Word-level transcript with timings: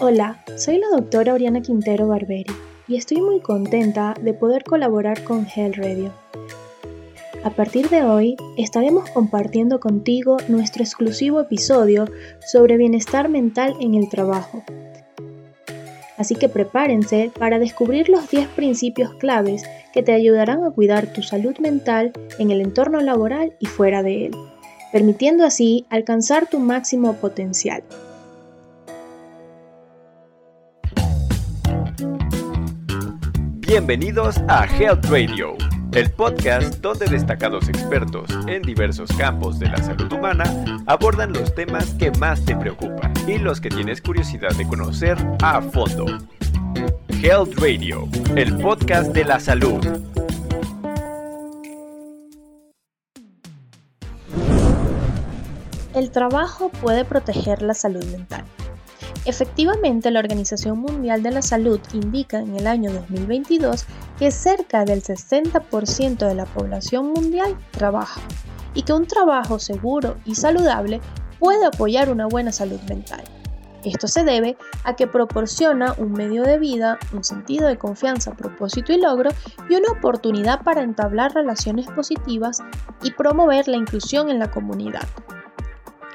Hola, 0.00 0.42
soy 0.56 0.78
la 0.78 0.88
doctora 0.88 1.34
Oriana 1.34 1.62
Quintero 1.62 2.08
Barberi 2.08 2.52
y 2.88 2.96
estoy 2.96 3.20
muy 3.20 3.38
contenta 3.38 4.14
de 4.20 4.34
poder 4.34 4.64
colaborar 4.64 5.22
con 5.22 5.46
Health 5.46 5.76
Radio. 5.76 6.12
A 7.44 7.50
partir 7.50 7.88
de 7.88 8.02
hoy 8.02 8.36
estaremos 8.58 9.08
compartiendo 9.10 9.78
contigo 9.78 10.36
nuestro 10.48 10.82
exclusivo 10.82 11.40
episodio 11.40 12.06
sobre 12.44 12.76
bienestar 12.76 13.28
mental 13.28 13.76
en 13.80 13.94
el 13.94 14.08
trabajo. 14.08 14.64
Así 16.16 16.34
que 16.34 16.48
prepárense 16.48 17.30
para 17.38 17.60
descubrir 17.60 18.08
los 18.08 18.28
10 18.28 18.48
principios 18.48 19.14
claves 19.14 19.62
que 19.92 20.02
te 20.02 20.12
ayudarán 20.12 20.64
a 20.64 20.72
cuidar 20.72 21.12
tu 21.12 21.22
salud 21.22 21.56
mental 21.58 22.12
en 22.40 22.50
el 22.50 22.60
entorno 22.60 23.00
laboral 23.00 23.54
y 23.60 23.66
fuera 23.66 24.02
de 24.02 24.26
él, 24.26 24.36
permitiendo 24.92 25.44
así 25.44 25.86
alcanzar 25.88 26.48
tu 26.48 26.58
máximo 26.58 27.14
potencial. 27.14 27.84
Bienvenidos 33.76 34.36
a 34.46 34.66
Health 34.66 35.06
Radio, 35.06 35.56
el 35.94 36.08
podcast 36.12 36.76
donde 36.76 37.06
destacados 37.06 37.68
expertos 37.68 38.30
en 38.46 38.62
diversos 38.62 39.10
campos 39.16 39.58
de 39.58 39.68
la 39.68 39.78
salud 39.78 40.12
humana 40.12 40.44
abordan 40.86 41.32
los 41.32 41.52
temas 41.56 41.92
que 41.94 42.12
más 42.12 42.44
te 42.44 42.54
preocupan 42.54 43.12
y 43.26 43.38
los 43.38 43.60
que 43.60 43.70
tienes 43.70 44.00
curiosidad 44.00 44.54
de 44.54 44.68
conocer 44.68 45.18
a 45.42 45.60
fondo. 45.60 46.06
Health 47.20 47.58
Radio, 47.58 48.08
el 48.36 48.56
podcast 48.58 49.12
de 49.12 49.24
la 49.24 49.40
salud. 49.40 49.84
El 55.96 56.12
trabajo 56.12 56.68
puede 56.80 57.04
proteger 57.04 57.60
la 57.60 57.74
salud 57.74 58.04
mental. 58.04 58.44
Efectivamente, 59.26 60.10
la 60.10 60.20
Organización 60.20 60.78
Mundial 60.80 61.22
de 61.22 61.30
la 61.30 61.40
Salud 61.40 61.80
indica 61.94 62.40
en 62.40 62.56
el 62.56 62.66
año 62.66 62.92
2022 62.92 63.86
que 64.18 64.30
cerca 64.30 64.84
del 64.84 65.02
60% 65.02 66.28
de 66.28 66.34
la 66.34 66.44
población 66.44 67.12
mundial 67.12 67.56
trabaja 67.70 68.20
y 68.74 68.82
que 68.82 68.92
un 68.92 69.06
trabajo 69.06 69.58
seguro 69.58 70.16
y 70.26 70.34
saludable 70.34 71.00
puede 71.38 71.64
apoyar 71.64 72.10
una 72.10 72.26
buena 72.26 72.52
salud 72.52 72.80
mental. 72.88 73.24
Esto 73.82 74.08
se 74.08 74.24
debe 74.24 74.56
a 74.84 74.96
que 74.96 75.06
proporciona 75.06 75.94
un 75.98 76.12
medio 76.12 76.42
de 76.42 76.58
vida, 76.58 76.98
un 77.12 77.22
sentido 77.22 77.68
de 77.68 77.78
confianza, 77.78 78.34
propósito 78.34 78.92
y 78.92 79.00
logro 79.00 79.30
y 79.68 79.74
una 79.74 79.90
oportunidad 79.90 80.62
para 80.62 80.82
entablar 80.82 81.34
relaciones 81.34 81.86
positivas 81.88 82.62
y 83.02 83.10
promover 83.10 83.68
la 83.68 83.76
inclusión 83.76 84.30
en 84.30 84.38
la 84.38 84.50
comunidad. 84.50 85.06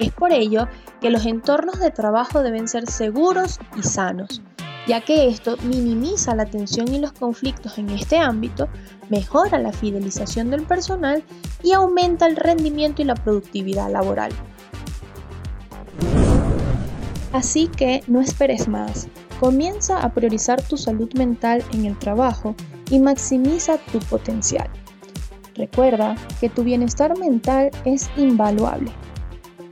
Es 0.00 0.12
por 0.12 0.32
ello 0.32 0.66
que 1.02 1.10
los 1.10 1.26
entornos 1.26 1.78
de 1.78 1.90
trabajo 1.90 2.42
deben 2.42 2.68
ser 2.68 2.90
seguros 2.90 3.60
y 3.76 3.82
sanos, 3.82 4.40
ya 4.86 5.02
que 5.02 5.28
esto 5.28 5.58
minimiza 5.62 6.34
la 6.34 6.46
tensión 6.46 6.88
y 6.88 6.98
los 6.98 7.12
conflictos 7.12 7.76
en 7.76 7.90
este 7.90 8.16
ámbito, 8.16 8.68
mejora 9.10 9.58
la 9.58 9.72
fidelización 9.72 10.48
del 10.50 10.62
personal 10.62 11.22
y 11.62 11.72
aumenta 11.72 12.26
el 12.26 12.36
rendimiento 12.36 13.02
y 13.02 13.04
la 13.04 13.14
productividad 13.14 13.92
laboral. 13.92 14.32
Así 17.34 17.68
que 17.68 18.02
no 18.06 18.22
esperes 18.22 18.68
más, 18.68 19.06
comienza 19.38 19.98
a 19.98 20.14
priorizar 20.14 20.62
tu 20.62 20.78
salud 20.78 21.12
mental 21.12 21.62
en 21.74 21.84
el 21.84 21.98
trabajo 21.98 22.54
y 22.90 23.00
maximiza 23.00 23.76
tu 23.92 23.98
potencial. 23.98 24.68
Recuerda 25.56 26.16
que 26.40 26.48
tu 26.48 26.64
bienestar 26.64 27.18
mental 27.18 27.70
es 27.84 28.08
invaluable 28.16 28.90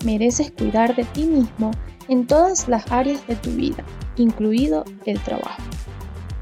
mereces 0.04 0.50
cuidar 0.50 0.94
de 0.96 1.04
ti 1.04 1.24
mismo 1.24 1.70
en 2.08 2.26
todas 2.26 2.68
las 2.68 2.90
áreas 2.90 3.26
de 3.26 3.36
tu 3.36 3.50
vida, 3.50 3.84
incluido 4.16 4.84
el 5.04 5.20
trabajo. 5.20 5.62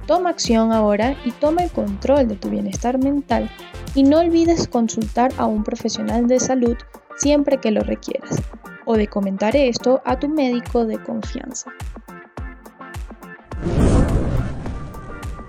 Toma 0.06 0.30
acción 0.30 0.72
ahora 0.72 1.16
y 1.24 1.32
toma 1.32 1.64
el 1.64 1.70
control 1.70 2.28
de 2.28 2.36
tu 2.36 2.48
bienestar 2.48 2.98
mental 2.98 3.50
y 3.94 4.04
no 4.04 4.20
olvides 4.20 4.68
consultar 4.68 5.32
a 5.36 5.46
un 5.46 5.64
profesional 5.64 6.28
de 6.28 6.38
salud 6.38 6.76
siempre 7.16 7.58
que 7.58 7.72
lo 7.72 7.80
requieras 7.80 8.42
o 8.84 8.96
de 8.96 9.08
comentar 9.08 9.56
esto 9.56 10.00
a 10.04 10.18
tu 10.18 10.28
médico 10.28 10.84
de 10.86 11.02
confianza. 11.02 11.72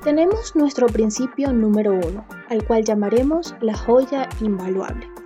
Tenemos 0.03 0.55
nuestro 0.55 0.87
principio 0.87 1.51
número 1.51 1.91
uno, 1.91 2.25
al 2.49 2.65
cual 2.65 2.83
llamaremos 2.85 3.53
la 3.59 3.75
joya 3.75 4.29
invaluable. 4.39 5.16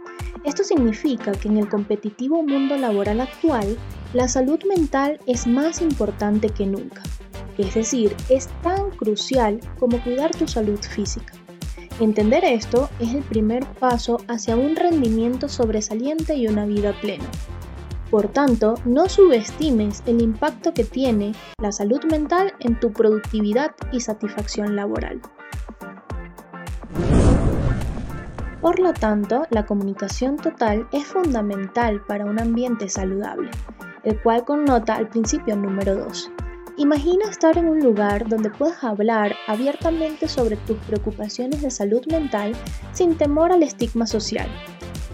Esto 0.44 0.64
significa 0.64 1.32
que 1.34 1.48
en 1.48 1.58
el 1.58 1.70
competitivo 1.70 2.42
mundo 2.42 2.76
laboral 2.76 3.22
actual, 3.22 3.78
la 4.14 4.28
salud 4.28 4.60
mental 4.68 5.20
es 5.28 5.46
más 5.46 5.82
importante 5.82 6.50
que 6.50 6.66
nunca. 6.66 7.04
Es 7.58 7.76
decir, 7.76 8.16
es 8.30 8.48
tan 8.64 8.90
crucial 8.92 9.60
como 9.78 10.02
cuidar 10.04 10.32
tu 10.32 10.48
salud 10.48 10.80
física. 10.80 11.34
Entender 12.00 12.44
esto 12.44 12.90
es 13.00 13.14
el 13.14 13.22
primer 13.22 13.66
paso 13.80 14.18
hacia 14.28 14.56
un 14.56 14.76
rendimiento 14.76 15.48
sobresaliente 15.48 16.36
y 16.36 16.48
una 16.48 16.66
vida 16.66 16.94
plena. 17.00 17.26
Por 18.10 18.28
tanto, 18.28 18.74
no 18.84 19.08
subestimes 19.08 20.02
el 20.08 20.22
impacto 20.22 20.74
que 20.74 20.84
tiene 20.84 21.34
la 21.60 21.72
salud 21.72 22.04
mental 22.06 22.54
en 22.60 22.80
tu 22.80 22.92
productividad 22.92 23.76
y 23.92 24.00
satisfacción 24.00 24.76
laboral. 24.76 25.22
Por 28.62 28.80
lo 28.80 28.94
tanto, 28.94 29.48
la 29.50 29.66
comunicación 29.66 30.38
total 30.38 30.88
es 30.92 31.08
fundamental 31.08 32.00
para 32.06 32.26
un 32.26 32.40
ambiente 32.40 32.90
saludable, 32.90 33.50
el 34.04 34.22
cual 34.22 34.46
connota 34.46 34.96
al 34.96 35.10
principio 35.10 35.56
número 35.56 35.96
2. 35.96 36.32
Imagina 36.78 37.26
estar 37.28 37.58
en 37.58 37.68
un 37.68 37.80
lugar 37.80 38.30
donde 38.30 38.52
puedas 38.52 38.84
hablar 38.84 39.36
abiertamente 39.48 40.28
sobre 40.28 40.58
tus 40.58 40.78
preocupaciones 40.78 41.64
de 41.64 41.72
salud 41.72 42.06
mental 42.06 42.54
sin 42.94 43.18
temor 43.18 43.52
al 43.52 43.64
estigma 43.64 44.06
social. 44.06 44.48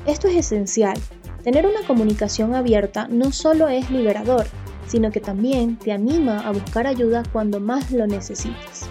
Esto 0.05 0.27
es 0.27 0.35
esencial. 0.35 0.97
Tener 1.43 1.65
una 1.65 1.87
comunicación 1.87 2.53
abierta 2.53 3.07
no 3.07 3.31
solo 3.31 3.69
es 3.69 3.89
liberador, 3.89 4.45
sino 4.87 5.09
que 5.09 5.21
también 5.21 5.77
te 5.77 5.93
anima 5.93 6.39
a 6.41 6.51
buscar 6.51 6.85
ayuda 6.85 7.23
cuando 7.31 7.61
más 7.61 7.91
lo 7.91 8.07
necesites. 8.07 8.89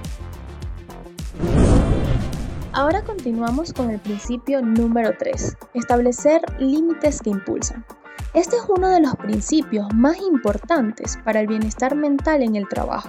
Ahora 2.77 3.03
continuamos 3.03 3.73
con 3.73 3.89
el 3.89 3.99
principio 3.99 4.61
número 4.61 5.15
3, 5.19 5.57
establecer 5.73 6.43
límites 6.59 7.23
que 7.23 7.31
impulsan. 7.31 7.87
Este 8.35 8.57
es 8.57 8.65
uno 8.69 8.91
de 8.91 9.01
los 9.01 9.17
principios 9.17 9.87
más 9.95 10.19
importantes 10.21 11.19
para 11.25 11.41
el 11.41 11.47
bienestar 11.47 11.95
mental 11.95 12.43
en 12.43 12.55
el 12.55 12.69
trabajo. 12.69 13.09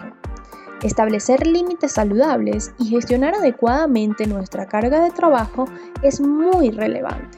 Establecer 0.83 1.45
límites 1.45 1.91
saludables 1.91 2.72
y 2.79 2.85
gestionar 2.85 3.35
adecuadamente 3.35 4.25
nuestra 4.25 4.67
carga 4.67 5.03
de 5.03 5.11
trabajo 5.11 5.66
es 6.01 6.22
muy 6.22 6.72
relevante. 6.72 7.38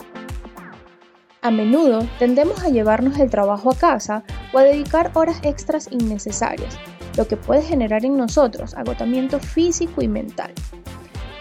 A 1.41 1.49
menudo 1.49 2.07
tendemos 2.19 2.63
a 2.63 2.69
llevarnos 2.69 3.17
el 3.17 3.31
trabajo 3.31 3.71
a 3.71 3.75
casa 3.75 4.23
o 4.53 4.59
a 4.59 4.63
dedicar 4.63 5.09
horas 5.15 5.39
extras 5.41 5.87
innecesarias, 5.89 6.77
lo 7.17 7.27
que 7.27 7.37
puede 7.37 7.63
generar 7.63 8.05
en 8.05 8.17
nosotros 8.17 8.75
agotamiento 8.75 9.39
físico 9.39 10.03
y 10.03 10.07
mental. 10.07 10.53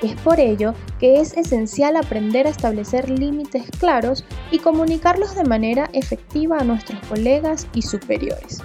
Es 0.03 0.14
por 0.20 0.38
ello 0.38 0.75
que 1.00 1.20
es 1.20 1.36
esencial 1.36 1.97
aprender 1.97 2.47
a 2.47 2.50
establecer 2.50 3.10
límites 3.10 3.64
claros 3.81 4.25
y 4.53 4.60
comunicarlos 4.60 5.34
de 5.34 5.42
manera 5.42 5.91
efectiva 5.92 6.59
a 6.59 6.64
nuestros 6.64 7.00
colegas 7.09 7.66
y 7.75 7.82
superiores. 7.82 8.62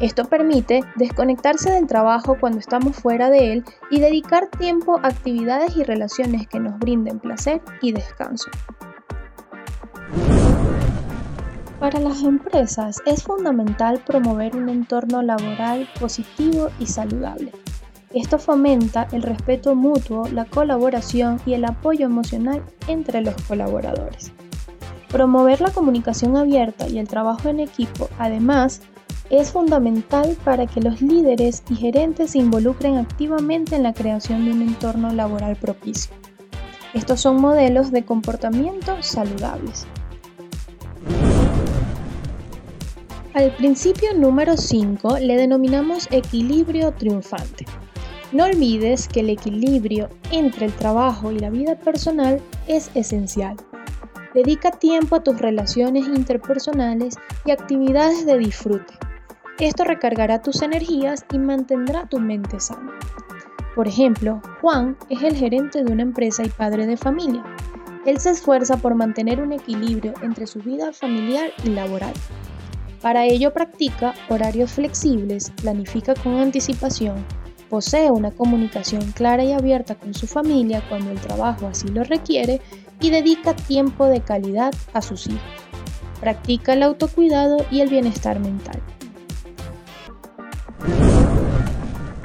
Esto 0.00 0.24
permite 0.24 0.80
desconectarse 0.96 1.70
del 1.70 1.86
trabajo 1.86 2.36
cuando 2.40 2.58
estamos 2.58 2.96
fuera 2.96 3.30
de 3.30 3.52
él 3.52 3.64
y 3.90 4.00
dedicar 4.00 4.48
tiempo 4.48 4.98
a 5.02 5.08
actividades 5.08 5.76
y 5.76 5.84
relaciones 5.84 6.48
que 6.48 6.60
nos 6.60 6.78
brinden 6.78 7.20
placer 7.20 7.60
y 7.82 7.92
descanso. 7.92 8.50
Para 11.78 12.00
las 12.00 12.22
empresas 12.22 13.02
es 13.04 13.22
fundamental 13.22 14.02
promover 14.04 14.56
un 14.56 14.70
entorno 14.70 15.20
laboral 15.22 15.86
positivo 16.00 16.70
y 16.80 16.86
saludable 16.86 17.52
esto 18.14 18.38
fomenta 18.38 19.08
el 19.12 19.22
respeto 19.22 19.74
mutuo, 19.74 20.28
la 20.28 20.44
colaboración 20.44 21.40
y 21.46 21.54
el 21.54 21.64
apoyo 21.64 22.06
emocional 22.06 22.62
entre 22.86 23.20
los 23.20 23.34
colaboradores. 23.42 24.32
Promover 25.08 25.60
la 25.60 25.70
comunicación 25.70 26.36
abierta 26.36 26.88
y 26.88 26.98
el 26.98 27.08
trabajo 27.08 27.48
en 27.48 27.60
equipo, 27.60 28.08
además, 28.18 28.82
es 29.30 29.52
fundamental 29.52 30.36
para 30.44 30.66
que 30.66 30.80
los 30.80 31.00
líderes 31.00 31.62
y 31.68 31.76
gerentes 31.76 32.32
se 32.32 32.38
involucren 32.38 32.98
activamente 32.98 33.74
en 33.76 33.82
la 33.82 33.94
creación 33.94 34.44
de 34.44 34.52
un 34.52 34.62
entorno 34.62 35.12
laboral 35.12 35.56
propicio. 35.56 36.14
Estos 36.92 37.20
son 37.20 37.40
modelos 37.40 37.90
de 37.90 38.04
comportamiento 38.04 39.02
saludables. 39.02 39.86
Al 43.34 43.50
principio 43.56 44.14
número 44.14 44.56
5 44.56 45.18
le 45.18 45.36
denominamos 45.36 46.06
equilibrio 46.12 46.92
triunfante. 46.92 47.66
No 48.34 48.46
olvides 48.46 49.06
que 49.06 49.20
el 49.20 49.30
equilibrio 49.30 50.08
entre 50.32 50.66
el 50.66 50.72
trabajo 50.72 51.30
y 51.30 51.38
la 51.38 51.50
vida 51.50 51.76
personal 51.76 52.40
es 52.66 52.90
esencial. 52.96 53.56
Dedica 54.34 54.72
tiempo 54.72 55.14
a 55.14 55.22
tus 55.22 55.38
relaciones 55.38 56.08
interpersonales 56.08 57.14
y 57.44 57.52
actividades 57.52 58.26
de 58.26 58.36
disfrute. 58.36 58.92
Esto 59.60 59.84
recargará 59.84 60.42
tus 60.42 60.62
energías 60.62 61.24
y 61.32 61.38
mantendrá 61.38 62.08
tu 62.08 62.18
mente 62.18 62.58
sana. 62.58 62.98
Por 63.76 63.86
ejemplo, 63.86 64.42
Juan 64.60 64.96
es 65.08 65.22
el 65.22 65.36
gerente 65.36 65.84
de 65.84 65.92
una 65.92 66.02
empresa 66.02 66.42
y 66.42 66.48
padre 66.48 66.88
de 66.88 66.96
familia. 66.96 67.44
Él 68.04 68.18
se 68.18 68.30
esfuerza 68.30 68.78
por 68.78 68.96
mantener 68.96 69.40
un 69.40 69.52
equilibrio 69.52 70.12
entre 70.22 70.48
su 70.48 70.58
vida 70.58 70.92
familiar 70.92 71.52
y 71.62 71.68
laboral. 71.68 72.14
Para 73.00 73.26
ello 73.26 73.52
practica 73.52 74.12
horarios 74.28 74.72
flexibles, 74.72 75.52
planifica 75.62 76.14
con 76.14 76.34
anticipación, 76.34 77.24
posee 77.68 78.10
una 78.10 78.30
comunicación 78.30 79.12
clara 79.12 79.44
y 79.44 79.52
abierta 79.52 79.94
con 79.94 80.14
su 80.14 80.26
familia 80.26 80.82
cuando 80.88 81.10
el 81.10 81.20
trabajo 81.20 81.66
así 81.66 81.88
lo 81.88 82.04
requiere 82.04 82.60
y 83.00 83.10
dedica 83.10 83.54
tiempo 83.54 84.06
de 84.06 84.20
calidad 84.20 84.74
a 84.92 85.02
sus 85.02 85.26
hijos. 85.26 85.42
Practica 86.20 86.72
el 86.72 86.82
autocuidado 86.82 87.58
y 87.70 87.80
el 87.80 87.90
bienestar 87.90 88.40
mental. 88.40 88.80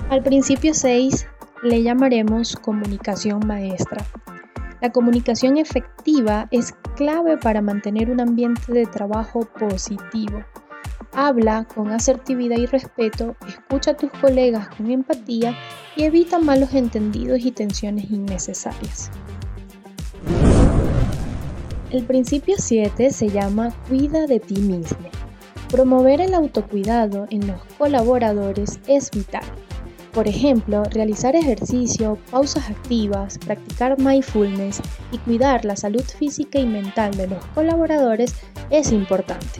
Al 0.09 0.23
principio 0.23 0.73
6 0.73 1.27
le 1.63 1.83
llamaremos 1.83 2.55
comunicación 2.55 3.45
maestra. 3.45 4.05
La 4.81 4.91
comunicación 4.91 5.57
efectiva 5.57 6.47
es 6.51 6.73
clave 6.95 7.37
para 7.37 7.61
mantener 7.61 8.09
un 8.09 8.21
ambiente 8.21 8.71
de 8.71 8.85
trabajo 8.85 9.41
positivo. 9.59 10.43
Habla 11.21 11.65
con 11.65 11.91
asertividad 11.91 12.55
y 12.55 12.65
respeto, 12.65 13.35
escucha 13.45 13.91
a 13.91 13.97
tus 13.97 14.09
colegas 14.09 14.69
con 14.69 14.89
empatía 14.89 15.53
y 15.97 16.03
evita 16.03 16.39
malos 16.39 16.73
entendidos 16.73 17.39
y 17.43 17.51
tensiones 17.51 18.09
innecesarias. 18.09 19.11
El 21.91 22.05
principio 22.05 22.55
7 22.57 23.11
se 23.11 23.27
llama 23.27 23.73
Cuida 23.89 24.27
de 24.27 24.39
ti 24.39 24.61
mismo. 24.61 25.09
Promover 25.69 26.21
el 26.21 26.33
autocuidado 26.33 27.27
en 27.31 27.47
los 27.47 27.61
colaboradores 27.77 28.79
es 28.87 29.11
vital. 29.11 29.43
Por 30.13 30.25
ejemplo, 30.25 30.83
realizar 30.85 31.35
ejercicio, 31.35 32.17
pausas 32.31 32.69
activas, 32.69 33.37
practicar 33.39 33.99
mindfulness 33.99 34.81
y 35.11 35.17
cuidar 35.17 35.65
la 35.65 35.75
salud 35.75 36.03
física 36.03 36.59
y 36.59 36.65
mental 36.65 37.17
de 37.17 37.27
los 37.27 37.45
colaboradores 37.47 38.35
es 38.69 38.93
importante. 38.93 39.59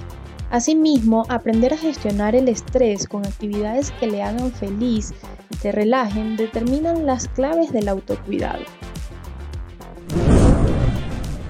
Asimismo, 0.52 1.26
aprender 1.30 1.74
a 1.74 1.78
gestionar 1.78 2.36
el 2.36 2.48
estrés 2.48 3.08
con 3.08 3.26
actividades 3.26 3.92
que 4.00 4.08
le 4.08 4.24
hagan 4.24 4.52
feliz 4.52 5.14
y 5.52 5.56
te 5.58 5.72
relajen 5.72 6.38
determinan 6.38 7.06
las 7.06 7.28
claves 7.28 7.72
del 7.72 7.88
autocuidado. 7.88 8.64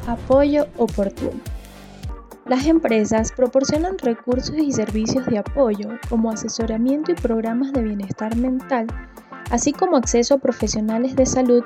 Apoyo 0.06 0.68
oportuno. 0.78 1.40
Las 2.46 2.66
empresas 2.66 3.31
proporcionan 3.31 3.98
recursos 4.00 4.57
y 4.57 4.72
servicios 4.72 5.25
de 5.28 5.38
apoyo 5.38 5.90
como 6.10 6.31
asesoramiento 6.31 7.12
y 7.12 7.16
programas 7.16 7.72
de 7.72 7.84
bienestar 7.84 8.36
mental, 8.36 8.88
así 9.52 9.72
como 9.72 9.95
acceso 9.95 10.34
a 10.34 10.40
profesionales 10.40 11.16
de 11.16 11.25
salud 11.25 11.63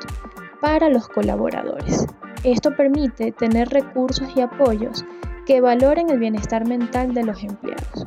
para 0.61 0.89
los 0.89 1.07
colaboradores. 1.07 2.05
Esto 2.43 2.75
permite 2.75 3.31
tener 3.31 3.69
recursos 3.69 4.27
y 4.35 4.41
apoyos 4.41 5.05
que 5.45 5.61
valoren 5.61 6.09
el 6.09 6.19
bienestar 6.19 6.67
mental 6.67 7.13
de 7.13 7.23
los 7.23 7.43
empleados. 7.43 8.05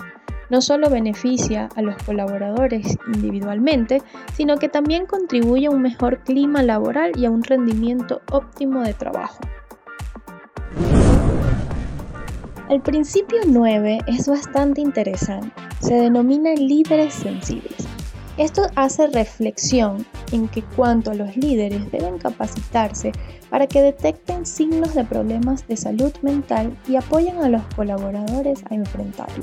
No 0.49 0.61
solo 0.61 0.89
beneficia 0.91 1.69
a 1.75 1.83
los 1.83 1.97
colaboradores 2.05 2.97
individualmente, 3.13 4.01
sino 4.35 4.59
que 4.59 4.69
también 4.69 5.07
contribuye 5.07 5.67
a 5.67 5.71
un 5.71 5.83
mejor 5.83 6.21
clima 6.21 6.63
laboral 6.63 7.13
y 7.17 7.25
a 7.25 7.31
un 7.31 7.43
rendimiento 7.43 8.23
óptimo 8.31 8.83
de 8.83 8.95
trabajo. 8.95 9.41
El 12.69 12.81
principio 12.81 13.39
9 13.47 13.99
es 14.07 14.29
bastante 14.29 14.81
interesante. 14.81 15.53
Se 15.81 15.95
denomina 15.95 16.53
líderes 16.55 17.15
sensibles. 17.15 17.96
Esto 18.37 18.67
hace 18.75 19.07
reflexión 19.07 20.05
en 20.31 20.49
que 20.49 20.63
cuanto 20.63 21.11
a 21.11 21.15
los 21.15 21.37
líderes 21.37 21.91
deben 21.91 22.19
capacitarse 22.19 23.13
para 23.49 23.67
que 23.67 23.81
detecten 23.81 24.45
signos 24.45 24.95
de 24.95 25.05
problemas 25.05 25.67
de 25.67 25.77
salud 25.77 26.13
mental 26.21 26.77
y 26.87 26.97
apoyen 26.97 27.39
a 27.39 27.49
los 27.49 27.63
colaboradores 27.75 28.63
a 28.69 28.75
enfrentarlo. 28.75 29.43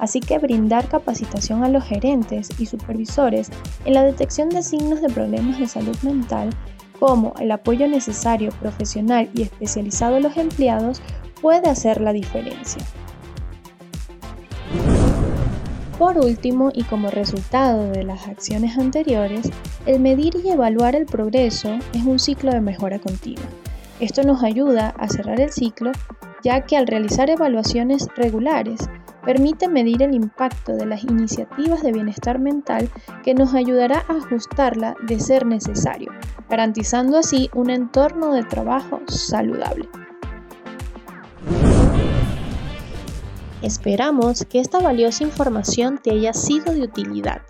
Así 0.00 0.18
que 0.18 0.38
brindar 0.38 0.88
capacitación 0.88 1.62
a 1.62 1.68
los 1.68 1.84
gerentes 1.84 2.48
y 2.58 2.66
supervisores 2.66 3.50
en 3.84 3.94
la 3.94 4.02
detección 4.02 4.48
de 4.48 4.64
signos 4.64 5.00
de 5.00 5.08
problemas 5.08 5.60
de 5.60 5.68
salud 5.68 5.96
mental 6.02 6.50
como 6.98 7.34
el 7.38 7.52
apoyo 7.52 7.86
necesario 7.86 8.50
profesional 8.60 9.30
y 9.32 9.42
especializado 9.42 10.16
a 10.16 10.20
los 10.20 10.36
empleados 10.36 11.00
puede 11.40 11.68
hacer 11.68 12.00
la 12.00 12.12
diferencia. 12.12 12.82
Por 16.02 16.18
último, 16.18 16.72
y 16.74 16.82
como 16.82 17.10
resultado 17.10 17.88
de 17.92 18.02
las 18.02 18.26
acciones 18.26 18.76
anteriores, 18.76 19.48
el 19.86 20.00
medir 20.00 20.34
y 20.44 20.50
evaluar 20.50 20.96
el 20.96 21.06
progreso 21.06 21.78
es 21.94 22.02
un 22.04 22.18
ciclo 22.18 22.50
de 22.50 22.60
mejora 22.60 22.98
continua. 22.98 23.46
Esto 24.00 24.24
nos 24.24 24.42
ayuda 24.42 24.88
a 24.98 25.06
cerrar 25.06 25.40
el 25.40 25.52
ciclo, 25.52 25.92
ya 26.42 26.62
que 26.62 26.76
al 26.76 26.88
realizar 26.88 27.30
evaluaciones 27.30 28.08
regulares, 28.16 28.80
permite 29.24 29.68
medir 29.68 30.02
el 30.02 30.12
impacto 30.12 30.72
de 30.72 30.86
las 30.86 31.04
iniciativas 31.04 31.84
de 31.84 31.92
bienestar 31.92 32.40
mental 32.40 32.90
que 33.22 33.34
nos 33.34 33.54
ayudará 33.54 34.04
a 34.08 34.16
ajustarla 34.16 34.96
de 35.06 35.20
ser 35.20 35.46
necesario, 35.46 36.10
garantizando 36.50 37.16
así 37.16 37.48
un 37.54 37.70
entorno 37.70 38.34
de 38.34 38.42
trabajo 38.42 39.02
saludable. 39.06 39.88
Esperamos 43.62 44.44
que 44.44 44.58
esta 44.58 44.80
valiosa 44.80 45.22
información 45.22 46.00
te 46.02 46.10
haya 46.10 46.32
sido 46.32 46.74
de 46.74 46.82
utilidad. 46.82 47.42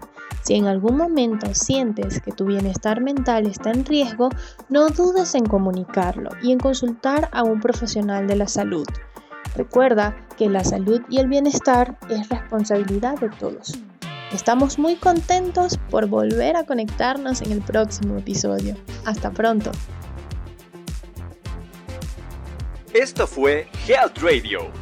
Si 0.43 0.55
en 0.55 0.67
algún 0.67 0.97
momento 0.97 1.55
sientes 1.55 2.21
que 2.21 2.33
tu 2.33 2.45
bienestar 2.45 3.01
mental 3.01 3.47
está 3.47 3.71
en 3.71 3.87
riesgo, 3.87 4.29
no 4.69 4.89
dudes 4.91 5.35
en 5.35 5.47
comunicarlo 5.47 6.31
y 6.43 6.53
en 6.53 6.59
consultar 6.59 7.31
a 7.33 7.45
un 7.45 7.61
profesional 7.61 8.27
de 8.27 8.37
la 8.37 8.49
salud. 8.49 8.87
Recuerda 9.57 10.17
que 10.37 10.51
la 10.51 10.65
salud 10.65 11.01
y 11.09 11.19
el 11.19 11.29
bienestar 11.29 11.99
es 12.11 12.29
responsabilidad 12.29 13.19
de 13.19 13.31
todos. 13.31 13.79
Estamos 14.33 14.79
muy 14.79 14.97
contentos 14.97 15.79
por 15.91 16.07
volver 16.07 16.57
a 16.57 16.65
conectarnos 16.65 17.41
en 17.43 17.53
el 17.53 17.63
próximo 17.63 18.19
episodio. 18.19 18.77
Hasta 19.05 19.31
pronto. 19.31 19.71
Esto 22.93 23.27
fue 23.27 23.69
Health 23.87 24.19
Radio. 24.19 24.82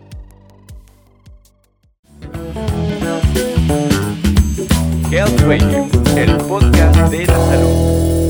Health 5.11 5.41
Radio, 5.41 5.89
el 6.15 6.37
podcast 6.37 7.11
de 7.11 7.25
la 7.25 7.35
salud. 7.35 8.20